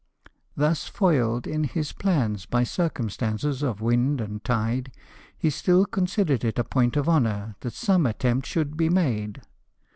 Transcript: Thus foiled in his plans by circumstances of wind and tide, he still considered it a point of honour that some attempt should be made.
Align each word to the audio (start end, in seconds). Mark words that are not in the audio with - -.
Thus 0.57 0.87
foiled 0.87 1.45
in 1.45 1.63
his 1.65 1.93
plans 1.93 2.47
by 2.47 2.63
circumstances 2.63 3.61
of 3.61 3.81
wind 3.81 4.19
and 4.19 4.43
tide, 4.43 4.91
he 5.37 5.51
still 5.51 5.85
considered 5.85 6.43
it 6.43 6.57
a 6.57 6.63
point 6.63 6.97
of 6.97 7.07
honour 7.07 7.55
that 7.59 7.73
some 7.73 8.07
attempt 8.07 8.47
should 8.47 8.75
be 8.75 8.89
made. 8.89 9.43